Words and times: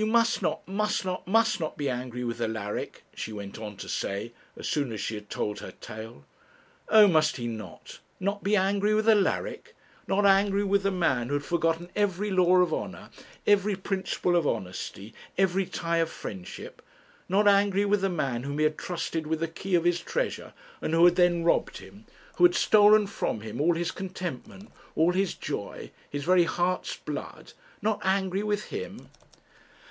'You 0.00 0.06
must 0.06 0.42
not, 0.42 0.68
must 0.68 1.04
not, 1.04 1.26
must 1.26 1.58
not 1.58 1.76
be 1.76 1.90
angry 1.90 2.22
with 2.22 2.40
Alaric,' 2.40 3.02
she 3.16 3.32
went 3.32 3.58
on 3.58 3.76
to 3.78 3.88
say, 3.88 4.32
as 4.56 4.68
soon 4.68 4.92
as 4.92 5.00
she 5.00 5.16
had 5.16 5.28
told 5.28 5.58
her 5.58 5.72
tale. 5.72 6.24
Oh, 6.88 7.08
must 7.08 7.36
he 7.36 7.48
not? 7.48 7.98
Not 8.20 8.44
be 8.44 8.54
angry 8.54 8.94
with 8.94 9.08
Alaric! 9.08 9.74
Not 10.06 10.24
angry 10.24 10.62
with 10.62 10.84
the 10.84 10.92
man 10.92 11.26
who 11.26 11.34
had 11.34 11.44
forgotten 11.44 11.90
every 11.96 12.30
law 12.30 12.58
of 12.58 12.72
honour, 12.72 13.10
every 13.44 13.74
principle 13.74 14.36
of 14.36 14.46
honesty, 14.46 15.14
every 15.36 15.66
tie 15.66 15.98
of 15.98 16.10
friendship! 16.10 16.80
Not 17.28 17.48
angry 17.48 17.84
with 17.84 18.02
the 18.02 18.08
man 18.08 18.44
whom 18.44 18.58
he 18.60 18.64
had 18.64 18.78
trusted 18.78 19.26
with 19.26 19.40
the 19.40 19.48
key 19.48 19.74
of 19.74 19.82
his 19.82 19.98
treasure, 19.98 20.52
and 20.80 20.94
who 20.94 21.04
had 21.06 21.16
then 21.16 21.42
robbed 21.42 21.78
him; 21.78 22.04
who 22.36 22.44
had 22.44 22.54
stolen 22.54 23.08
from 23.08 23.40
him 23.40 23.60
all 23.60 23.74
his 23.74 23.90
contentment, 23.90 24.70
all 24.94 25.10
his 25.12 25.34
joy, 25.34 25.90
his 26.08 26.22
very 26.22 26.44
heart's 26.44 26.96
blood; 26.98 27.52
not 27.82 27.98
angry 28.04 28.44
with 28.44 28.66
him! 28.66 29.08